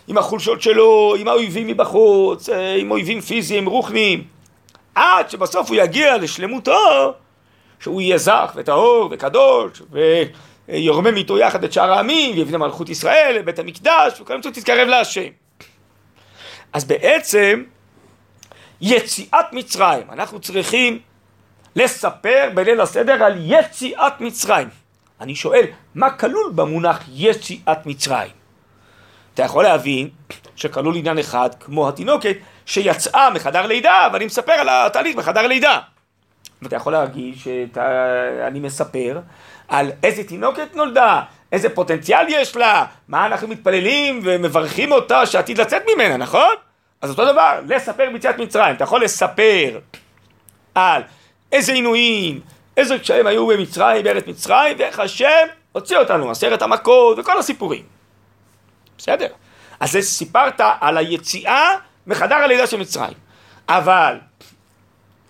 [0.09, 4.25] עם החולשות שלו, עם האויבים מבחוץ, עם אויבים פיזיים, רוחניים,
[4.95, 7.13] עד שבסוף הוא יגיע לשלמותו,
[7.81, 9.83] שהוא יהיה זך וטהור וקדוש,
[10.71, 15.29] ויורמם איתו יחד את שאר העמים, ויבנה מלכות ישראל, בית המקדש, וכל המצוות תתקרב להשם.
[16.73, 17.65] אז בעצם,
[18.81, 20.99] יציאת מצרים, אנחנו צריכים
[21.77, 24.69] לספר בליל הסדר על יציאת מצרים.
[25.21, 28.31] אני שואל, מה כלול במונח יציאת מצרים?
[29.35, 30.09] אתה יכול להבין
[30.57, 35.79] שכלול עניין אחד, כמו התינוקת, שיצאה מחדר לידה, ואני מספר על התהליך בחדר לידה.
[36.63, 39.21] ואתה יכול להגיד שאני מספר
[39.71, 45.83] על איזה תינוקת נולדה, איזה פוטנציאל יש לה, מה אנחנו מתפללים ומברכים אותה שעתיד לצאת
[45.95, 46.55] ממנה, נכון?
[47.03, 48.75] אז אותו דבר, לספר ביציאת מצרים.
[48.75, 49.79] אתה יכול לספר
[50.75, 51.03] על
[51.53, 52.41] איזה עינויים,
[52.77, 57.83] איזה קשיים היו במצרים, בארץ מצרים, ואיך השם הוציא אותנו, עשרת המכות וכל הסיפורים.
[58.99, 59.29] בסדר.
[59.81, 61.69] אז זה סיפרת על היציאה
[62.07, 63.15] מחדר הלידה של מצרים.
[63.69, 64.17] אבל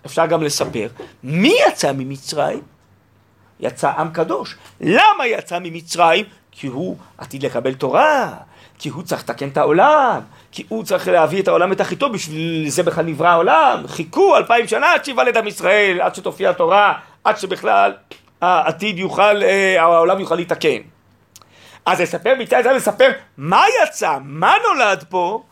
[0.05, 0.87] אפשר גם לספר
[1.23, 2.70] מי יצא ממצרים?
[3.61, 4.55] יצא עם קדוש.
[4.81, 6.25] למה יצא ממצרים?
[6.51, 8.33] כי הוא עתיד לקבל תורה,
[8.79, 10.21] כי הוא צריך לתקן את העולם,
[10.51, 13.83] כי הוא צריך להביא את העולם לתכליתו, בשביל זה בכלל נברא העולם.
[13.87, 16.93] חיכו אלפיים שנה עד שיוולד עם ישראל, עד שתופיע התורה,
[17.23, 17.93] עד שבכלל
[18.41, 20.81] העתיד יוכל, אה, העולם יוכל להתקן.
[21.85, 25.43] אז לספר מצד זה לספר מה יצא, מה נולד פה,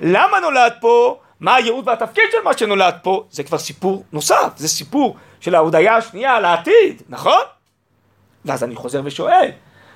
[0.00, 4.68] למה נולד פה, מה הייעוד והתפקיד של מה שנולד פה, זה כבר סיפור נוסף, זה
[4.68, 7.42] סיפור של ההודיה השנייה על העתיד, נכון?
[8.44, 9.50] ואז אני חוזר ושואל,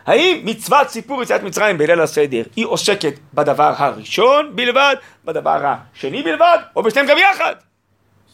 [0.06, 6.58] האם מצוות סיפור יציאת מצרים בליל הסדר היא עוסקת בדבר הראשון בלבד, בדבר השני בלבד,
[6.76, 7.54] או בשניהם גם יחד?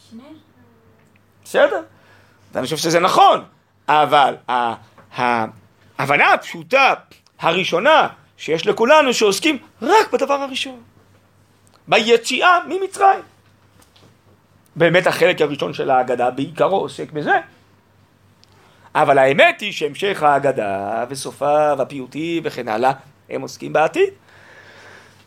[0.09, 0.33] שניהם.
[1.43, 1.81] בסדר?
[2.53, 3.43] ואני חושב שזה נכון,
[3.87, 4.35] אבל
[5.11, 6.93] ההבנה הפשוטה
[7.39, 10.81] הראשונה שיש לכולנו שעוסקים רק בדבר הראשון,
[11.87, 13.19] ביציאה ממצרים.
[14.75, 17.39] באמת החלק הראשון של ההגדה בעיקרו עוסק בזה.
[18.95, 22.91] אבל האמת היא שהמשך ההגדה וסופה והפיוטים וכן הלאה,
[23.29, 24.09] הם עוסקים בעתיד.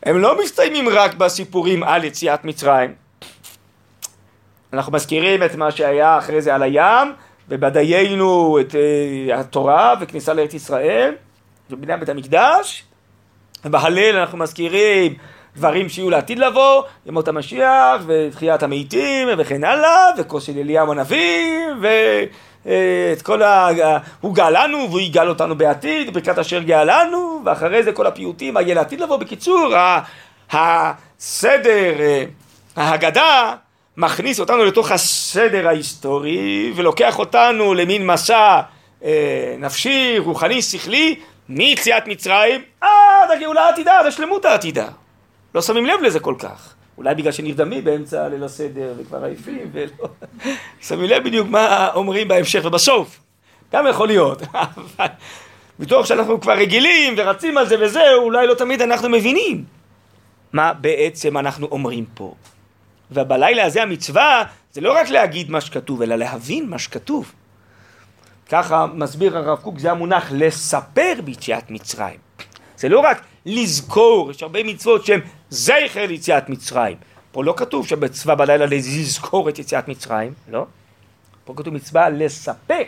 [0.03, 2.95] הם לא מסתיימים רק בסיפורים על יציאת מצרים.
[4.73, 7.13] אנחנו מזכירים את מה שהיה אחרי זה על הים,
[7.49, 11.15] ובדיינו את uh, התורה וכניסה לארץ ישראל,
[11.71, 12.85] ובני בית המקדש,
[13.65, 15.15] ובהלל אנחנו מזכירים
[15.57, 21.67] דברים שיהיו לעתיד לבוא, ימות המשיח, ותחיית המתים, וכן הלאה, וכוס של אליהו הנביא,
[22.67, 23.69] ואת כל ה...
[24.21, 28.75] הוא גאלנו, והוא יגאל אותנו בעתיד, ברכת אשר גאלנו, ואחרי זה כל הפיוטים, מה יהיה
[28.75, 29.17] לעתיד לבוא.
[29.17, 29.75] בקיצור,
[30.53, 31.95] הסדר,
[32.77, 33.55] ההגדה,
[33.97, 38.61] מכניס אותנו לתוך הסדר ההיסטורי, ולוקח אותנו למין מסע
[39.05, 44.89] אה, נפשי, רוחני, שכלי, מיציאת מצרים עד הגאולה העתידה, עד השלמות העתידה.
[45.55, 46.75] לא שמים לב לזה כל כך.
[46.99, 50.09] אולי בגלל שנרדמים באמצע ליל הסדר וכבר עייפים ולא...
[50.81, 53.21] שמים לב בדיוק מה אומרים בהמשך ובסוף.
[53.73, 54.43] גם יכול להיות.
[54.53, 55.07] אבל
[55.79, 59.65] מתוך שאנחנו כבר רגילים ורצים על זה וזה, אולי לא תמיד אנחנו מבינים
[60.53, 62.35] מה בעצם אנחנו אומרים פה.
[63.11, 67.33] ובלילה הזה המצווה זה לא רק להגיד מה שכתוב, אלא להבין מה שכתוב.
[68.49, 72.19] ככה מסביר הרב קוק, זה המונח לספר ביציאת מצרים.
[72.77, 76.97] זה לא רק לזכור, יש הרבה מצוות שהן זכר ליציאת מצרים.
[77.33, 80.67] פה לא כתוב שבצבא בלילה לזכור את יציאת מצרים, לא.
[81.45, 82.83] פה כתוב מצווה לספר.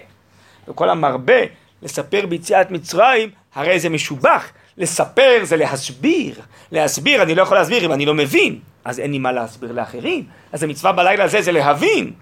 [0.68, 1.40] וכל המרבה
[1.82, 4.50] לספר ביציאת מצרים, הרי זה משובח.
[4.76, 6.40] לספר זה להסביר.
[6.72, 10.24] להסביר, אני לא יכול להסביר אם אני לא מבין, אז אין לי מה להסביר לאחרים.
[10.52, 12.12] אז המצווה בלילה הזה זה להבין.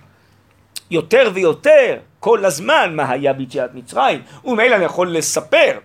[0.90, 5.78] יותר ויותר, כל הזמן, מה היה ביציאת מצרים, ומילא אני יכול לספר.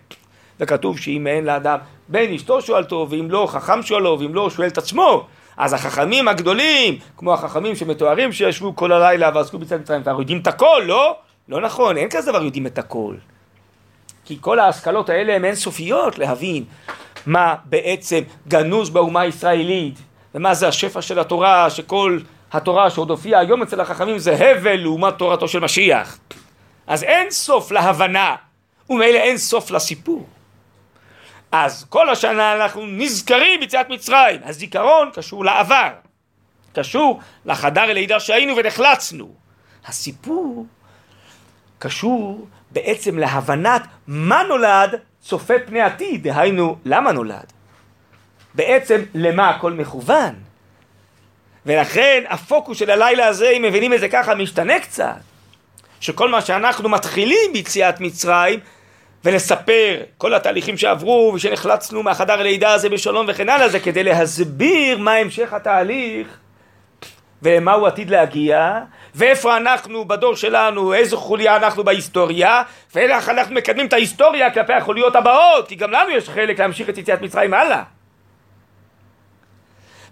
[0.63, 4.77] וכתוב שאם אין לאדם בן אשתו שואלתו, ואם לא חכם שואלו, ואם לא שואל את
[4.77, 5.25] עצמו,
[5.57, 10.47] אז החכמים הגדולים, כמו החכמים שמתוארים שישבו כל הלילה ועסקו ביציאת מצרים, כבר יודעים את
[10.47, 11.15] הכל, לא?
[11.49, 13.15] לא נכון, אין כזה דבר יודעים את הכל.
[14.25, 16.63] כי כל ההשכלות האלה הן אינסופיות להבין
[17.25, 19.95] מה בעצם גנוז באומה הישראלית,
[20.35, 22.19] ומה זה השפע של התורה, שכל
[22.51, 26.17] התורה שעוד הופיעה היום אצל החכמים זה הבל לעומת תורתו של משיח.
[26.87, 28.35] אז אין סוף להבנה,
[28.89, 30.25] ומילא אין סוף לסיפור.
[31.53, 34.41] אז כל השנה אנחנו נזכרים ביציאת מצרים.
[34.43, 35.89] הזיכרון קשור לעבר,
[36.73, 39.33] קשור לחדר הלידה שהיינו ונחלצנו.
[39.85, 40.65] הסיפור
[41.79, 47.53] קשור בעצם להבנת מה נולד צופה פני עתיד, דהיינו למה נולד.
[48.53, 50.35] בעצם למה הכל מכוון.
[51.65, 55.19] ולכן הפוקוס של הלילה הזה, אם מבינים את זה ככה, משתנה קצת.
[55.99, 58.59] שכל מה שאנחנו מתחילים ביציאת מצרים,
[59.23, 65.13] ולספר כל התהליכים שעברו ושנחלצנו מהחדר הלידה הזה בשלום וכן הלאה, זה כדי להסביר מה
[65.13, 66.27] המשך התהליך
[67.41, 68.79] ולמה הוא עתיד להגיע,
[69.15, 72.63] ואיפה אנחנו בדור שלנו, איזו חוליה אנחנו בהיסטוריה,
[72.95, 76.97] ואיך אנחנו מקדמים את ההיסטוריה כלפי החוליות הבאות, כי גם לנו יש חלק להמשיך את
[76.97, 77.83] יציאת מצרים הלאה.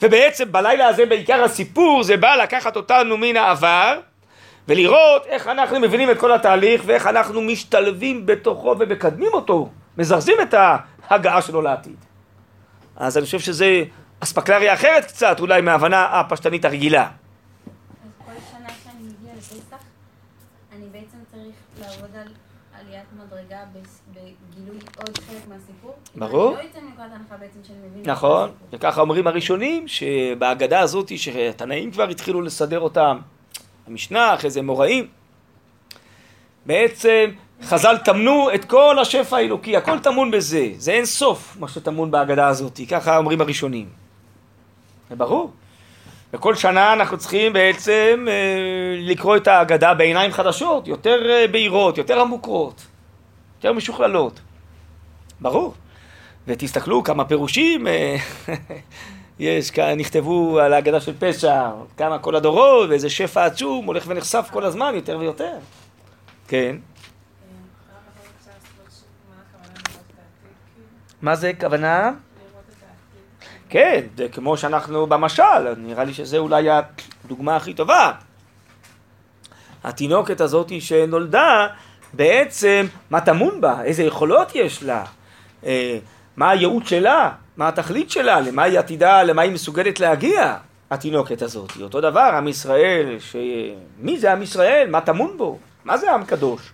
[0.02, 4.00] ובעצם בלילה הזה בעיקר הסיפור זה בא לקחת אותנו מן העבר
[4.68, 10.54] ולראות איך אנחנו מבינים את כל התהליך ואיך אנחנו משתלבים בתוכו ומקדמים אותו, מזרזים את
[11.10, 11.96] ההגעה שלו לעתיד.
[12.96, 13.84] אז אני חושב שזה
[14.20, 17.04] אספקלריה אחרת קצת אולי מההבנה הפשטנית הרגילה.
[17.04, 17.10] אז
[18.26, 19.84] כל שנה שאני מגיע לפסח,
[20.76, 22.28] אני בעצם צריך לעבוד על
[22.80, 23.58] עליית מדרגה
[24.14, 25.96] בגילוי עוד חלק מהסיפור.
[26.16, 26.56] ברור.
[26.56, 28.12] לא יוצא מנקודת הנחה בעצם שאני מבין.
[28.12, 28.52] נכון.
[28.74, 33.20] וככה אומרים הראשונים שבהגדה הזאת שהתנאים כבר התחילו לסדר אותם,
[33.92, 35.08] המשנה, אחרי זה מוראים,
[36.66, 37.32] בעצם
[37.64, 42.48] חז"ל טמנו את כל השפע האלוקי, הכל טמון בזה, זה אין סוף מה שטמון בהגדה
[42.48, 43.90] הזאת, ככה אומרים הראשונים.
[45.10, 45.52] זה ברור.
[46.34, 48.34] וכל שנה אנחנו צריכים בעצם אה,
[49.00, 52.86] לקרוא את ההגדה בעיניים חדשות, יותר אה, בהירות, יותר עמוקות,
[53.58, 54.40] יותר משוכללות.
[55.42, 55.74] ברור.
[56.48, 58.16] ותסתכלו כמה פירושים אה,
[59.42, 64.66] יש, נכתבו על ההגדה של פשע, כמה כל הדורות, ואיזה שפע עצום הולך ונחשף כל
[64.66, 65.54] הזמן יותר ויותר.
[66.48, 66.76] כן.
[71.22, 72.12] מה זה כוונה?
[73.70, 76.68] כן, זה כמו שאנחנו במשל, נראה לי שזה אולי
[77.26, 78.12] הדוגמה הכי טובה.
[79.84, 81.68] התינוקת הזאת שנולדה,
[82.14, 83.84] בעצם, מה טמון בה?
[83.84, 85.04] איזה יכולות יש לה?
[85.66, 85.98] אה,
[86.38, 87.32] מה הייעוד שלה?
[87.62, 88.42] מה התכלית שלה?
[88.42, 89.24] למה היא עתידה?
[89.24, 90.58] למה היא מסוגלת להגיע?
[90.92, 91.72] התינוקת הזאת.
[91.82, 93.36] אותו דבר, עם ישראל, ש...
[93.98, 94.90] מי זה עם ישראל?
[94.90, 95.60] מה טמון בו?
[95.86, 96.72] מה זה עם קדוש?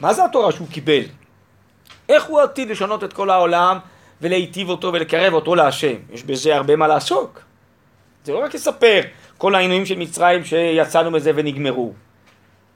[0.00, 1.02] מה זה התורה שהוא קיבל?
[2.08, 3.78] איך הוא עתיד לשנות את כל העולם
[4.20, 5.96] ולהיטיב אותו ולקרב אותו להשם?
[6.10, 7.40] יש בזה הרבה מה לעסוק.
[8.24, 9.00] זה לא רק לספר
[9.38, 11.92] כל העינויים של מצרים שיצאנו מזה ונגמרו.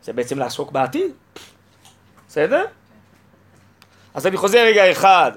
[0.02, 1.12] זה בעצם לעסוק בעתיד.
[2.28, 2.64] בסדר?
[4.14, 5.32] אז אני חוזר רגע אחד.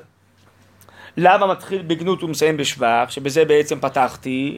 [1.17, 4.57] למה מתחיל בגנות ומסיים בשבח, שבזה בעצם פתחתי.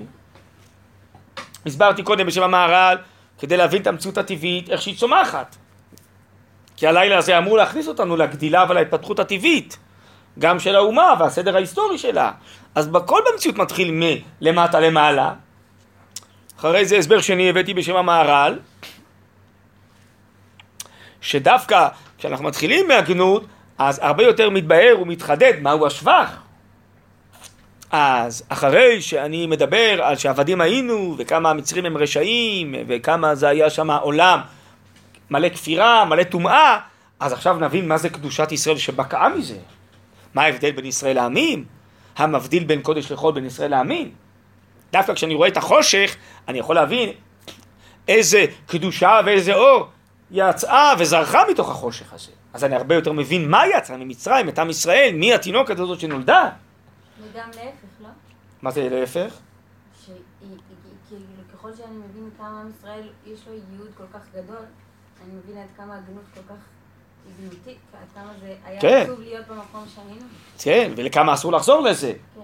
[1.66, 2.98] הסברתי קודם בשם המהר"ל,
[3.40, 5.56] כדי להבין את המציאות הטבעית, איך שהיא צומחת.
[6.78, 9.78] כי הלילה הזה אמור להכניס אותנו לגדילה ולהתפתחות הטבעית,
[10.40, 12.32] גם של האומה והסדר ההיסטורי שלה.
[12.76, 13.92] אז בכל במציאות מתחיל
[14.42, 15.34] מלמטה למעלה.
[16.60, 18.60] אחרי זה הסבר שני הבאתי בשם המהר"ל,
[21.22, 21.88] שדווקא
[22.18, 23.46] כשאנחנו מתחילים מהגנות,
[23.78, 26.49] אז הרבה יותר מתבהר ומתחדד מהו השבח.
[27.92, 33.92] אז אחרי שאני מדבר על שעבדים היינו, וכמה המצרים הם רשעים, וכמה זה היה שם
[33.92, 34.40] עולם
[35.32, 36.80] מלא כפירה, מלא טומאה,
[37.20, 39.58] אז עכשיו נבין מה זה קדושת ישראל שבקעה מזה.
[40.34, 41.66] מה ההבדל בין ישראל לעמים?
[42.18, 44.12] המבדיל בין קודש לחול בין ישראל לעמים?
[44.92, 46.16] דווקא כשאני רואה את החושך,
[46.48, 47.10] אני יכול להבין
[48.08, 49.88] איזה קדושה ואיזה אור
[50.32, 52.32] יצאה וזרחה מתוך החושך הזה.
[52.54, 56.50] אז אני הרבה יותר מבין מה יצא ממצרים, את עם ישראל, מי התינוקת הזאת שנולדה.
[57.24, 58.10] וגם להפך, לא?
[58.62, 59.34] מה זה להפך?
[60.08, 60.16] היא-
[61.10, 64.56] כאילו, שאני מבין כמה עם ישראל יש לו ייעוד כל כך גדול,
[65.26, 66.60] אני מבין עד כמה הגנות כל כך
[67.40, 69.02] גנותית, עד כמה זה היה כן.
[69.04, 70.26] עצוב להיות במקום שהיינו.
[70.60, 72.14] כן, ולכמה אסור לחזור לזה.
[72.36, 72.42] כן.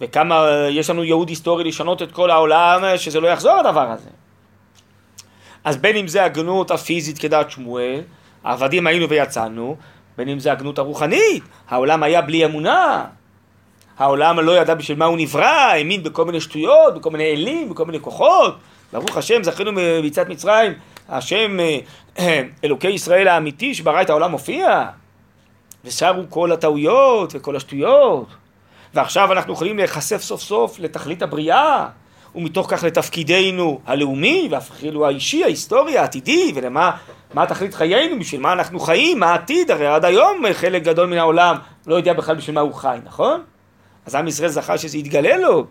[0.00, 3.90] וכמה אה, יש לנו ייעוד היסטורי לשנות את כל העולם, אה, שזה לא יחזור הדבר
[3.90, 4.10] הזה.
[5.64, 8.00] אז בין אם זה הגנות הפיזית כדעת שמואל,
[8.44, 9.76] עבדים היינו ויצאנו,
[10.16, 13.04] בין אם זה הגנות הרוחנית, העולם היה בלי אמונה,
[14.02, 17.84] העולם לא ידע בשביל מה הוא נברא, האמין בכל מיני שטויות, בכל מיני אלים, בכל
[17.84, 18.56] מיני כוחות,
[18.92, 20.72] ברוך השם זכינו מביצת מצרים,
[21.08, 21.58] השם
[22.18, 24.84] אה, אלוקי ישראל האמיתי שברא את העולם מופיע,
[25.84, 28.26] ושרו כל הטעויות וכל השטויות.
[28.94, 31.86] ועכשיו אנחנו יכולים להיחשף סוף סוף לתכלית הבריאה,
[32.34, 36.90] ומתוך כך לתפקידנו הלאומי, ואפילו האישי, ההיסטורי, העתידי, ולמה
[37.34, 41.18] מה תכלית חיינו, בשביל מה אנחנו חיים, מה העתיד, הרי עד היום חלק גדול מן
[41.18, 43.42] העולם לא יודע בכלל בשביל מה הוא חי, נכון?
[44.06, 45.66] אז עם ישראל זכה שזה יתגלה לו,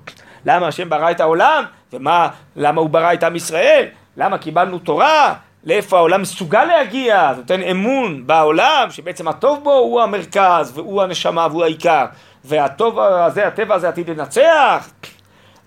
[0.45, 1.63] למה השם ברא את העולם,
[1.93, 3.85] ומה, למה הוא ברא את עם ישראל,
[4.17, 10.01] למה קיבלנו תורה, לאיפה העולם מסוגל להגיע, זה נותן אמון בעולם, שבעצם הטוב בו הוא
[10.01, 12.05] המרכז, והוא הנשמה והוא העיקר,
[12.45, 14.89] והטוב הזה, הטבע הזה עתיד לנצח,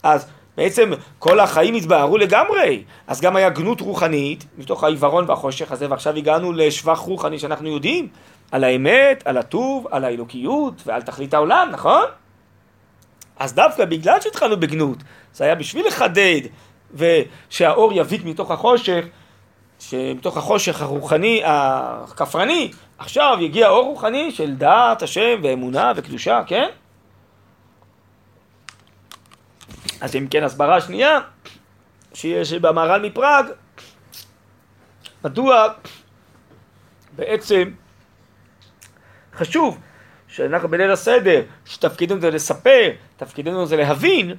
[0.03, 5.91] אז בעצם כל החיים התבהרו לגמרי, אז גם היה גנות רוחנית, מתוך העיוורון והחושך הזה,
[5.91, 8.09] ועכשיו הגענו לשבח רוחני שאנחנו יודעים,
[8.53, 12.05] על האמת, על הטוב, על האלוקיות ועל תכלית העולם, נכון?
[13.39, 14.99] אז דווקא בגלל שהתחלנו בגנות,
[15.33, 16.41] זה היה בשביל לחדד
[16.95, 19.05] ושהאור יביט מתוך החושך,
[19.79, 26.69] שמתוך החושך הרוחני, הכפרני, עכשיו יגיע אור רוחני של דעת השם ואמונה וקדושה, כן?
[30.01, 31.19] אז אם כן, הסברה שנייה,
[32.15, 33.47] שיש במהר"ל מפראג,
[35.25, 35.69] מדוע
[37.17, 37.71] בעצם
[39.35, 39.79] חשוב
[40.29, 44.35] שאנחנו בליל הסדר, שתפקידנו זה לספר, תפקידנו זה להבין,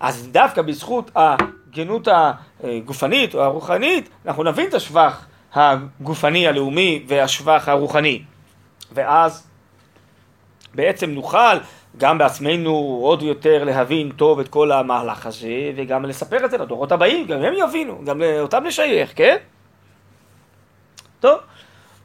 [0.00, 2.08] אז דווקא בזכות הגנות
[2.62, 8.22] הגופנית או הרוחנית, אנחנו נבין את השבח הגופני הלאומי והשבח הרוחני.
[8.92, 9.46] ואז
[10.74, 11.56] בעצם נוכל
[11.96, 16.92] גם בעצמנו עוד יותר להבין טוב את כל המהלך הזה, וגם לספר את זה לדורות
[16.92, 19.36] הבאים, גם הם יבינו, גם אותם לשייך, כן?
[21.20, 21.38] טוב,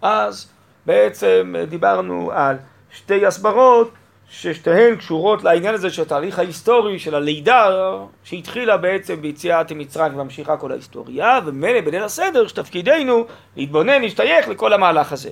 [0.02, 0.52] אז
[0.86, 2.58] בעצם דיברנו על
[2.92, 3.92] שתי הסברות
[4.30, 7.70] ששתיהן קשורות לעניין הזה של התהליך ההיסטורי של הלידה
[8.24, 15.14] שהתחילה בעצם ביציאת מצרים וממשיכה כל ההיסטוריה ומילא בליל הסדר שתפקידנו להתבונן, להשתייך לכל המהלך
[15.14, 15.30] הזה.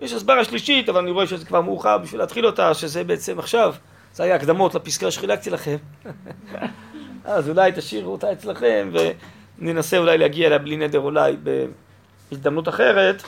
[0.00, 3.74] יש הסברה שלישית אבל אני רואה שזה כבר מאוחר בשביל להתחיל אותה שזה בעצם עכשיו
[4.14, 5.76] זה היה הקדמות לפסקה שחילקתי לכם
[7.24, 8.90] אז אולי תשאירו אותה אצלכם
[9.58, 11.36] וננסה אולי להגיע אליה בלי נדר אולי
[12.30, 13.22] בהזדמנות אחרת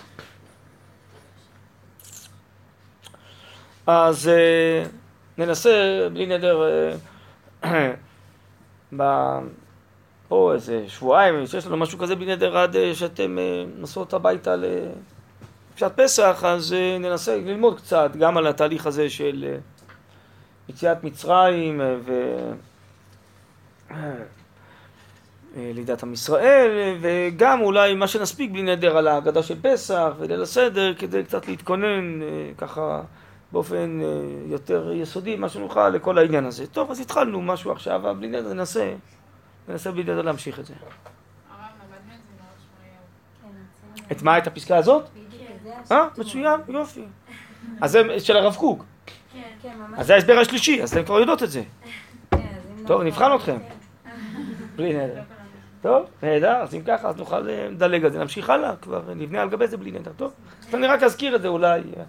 [3.90, 4.84] אז אה,
[5.38, 5.70] ננסה
[6.12, 6.62] בלי נדר
[7.64, 7.92] אה,
[8.96, 9.38] ב-
[10.28, 14.54] פה איזה שבועיים, שיש לנו משהו כזה בלי נדר עד אה, שאתם אה, נוסעות הביתה
[14.56, 19.56] לפשט פסח, אז אה, ננסה ללמוד קצת גם על התהליך הזה של אה,
[20.68, 22.12] יציאת מצרים אה, ו...
[25.56, 30.12] אה, לידת עם ישראל, אה, וגם אולי מה שנספיק בלי נדר על ההגדה של פסח
[30.18, 33.02] וליל הסדר, כדי קצת להתכונן אה, ככה
[33.52, 34.06] באופן אה,
[34.46, 36.66] יותר יסודי, מה שנוכל לכל העניין הזה.
[36.66, 38.94] טוב, אז התחלנו משהו עכשיו, אבל בלי נדר ננסה,
[39.68, 40.74] ננסה בלי נדר להמשיך את זה.
[44.12, 44.18] את.
[44.18, 44.38] כן, מה?
[44.38, 45.04] את הפסקה הזאת?
[45.14, 45.42] בדיוק,
[45.84, 46.06] זה אה.
[46.18, 47.04] מצוין, יופי.
[47.80, 48.84] אז זה של הרב קוק.
[49.32, 49.76] כן, כן.
[49.96, 51.62] אז זה ההסבר השלישי, אז אתם כבר יודעות את זה.
[52.30, 52.38] כן,
[52.86, 53.58] טוב, לא- נבחן אתכם.
[54.76, 55.22] בלי נדר.
[55.82, 59.42] טוב, נהדר, אז אם ככה, אז נוכל אה, לדלג על זה, נמשיך הלאה, כבר נבנה
[59.42, 60.12] על גבי זה בלי נדר.
[60.16, 60.32] טוב,
[60.68, 62.02] אז אני רק אזכיר את זה אולי אה,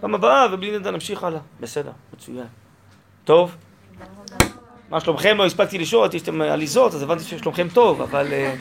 [0.00, 1.40] פעם הבאה, ובלי נדר נמשיך הלאה.
[1.60, 2.46] בסדר, מצוין.
[3.24, 3.56] טוב,
[4.90, 5.36] מה שלומכם?
[5.36, 8.54] לא הספקתי לשאול, יש לכם עליזות, אז הבנתי ששלומכם טוב, אבל אה,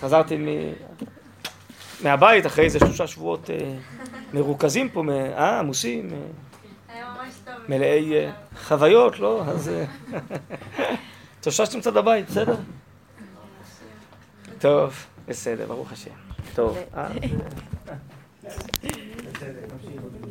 [0.00, 0.36] חזרתי
[2.02, 3.74] מהבית אחרי איזה שלושה שבועות אה,
[4.34, 6.18] מרוכזים פה, אה, עמוסים, אה.
[7.68, 8.12] מלאי
[8.62, 9.42] חוויות, לא?
[9.46, 9.70] אז
[11.40, 12.56] התאוששתם קצת בבית, בסדר?
[14.58, 16.10] טוב, בסדר, ברוך השם.
[16.54, 16.78] טוב.
[18.42, 20.27] בסדר, נמשיך.